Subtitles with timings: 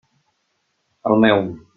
[1.11, 1.45] El meu.